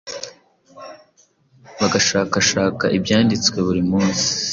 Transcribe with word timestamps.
bagashakashaka 1.79 2.85
Ibyanditswe 2.97 3.57
buri 3.67 3.81
munsi 3.91 4.25